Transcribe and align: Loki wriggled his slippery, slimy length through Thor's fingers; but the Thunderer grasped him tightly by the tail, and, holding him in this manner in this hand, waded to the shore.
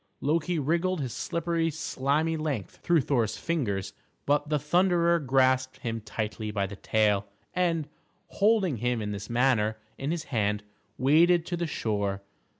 Loki 0.19 0.57
wriggled 0.57 0.99
his 0.99 1.13
slippery, 1.13 1.69
slimy 1.69 2.35
length 2.35 2.77
through 2.77 3.01
Thor's 3.01 3.37
fingers; 3.37 3.93
but 4.25 4.49
the 4.49 4.57
Thunderer 4.57 5.19
grasped 5.19 5.77
him 5.81 6.01
tightly 6.01 6.49
by 6.49 6.65
the 6.65 6.75
tail, 6.75 7.27
and, 7.53 7.87
holding 8.29 8.77
him 8.77 8.99
in 8.99 9.11
this 9.11 9.29
manner 9.29 9.77
in 9.99 10.09
this 10.09 10.23
hand, 10.33 10.63
waded 10.97 11.45
to 11.45 11.55
the 11.55 11.67
shore. 11.67 12.23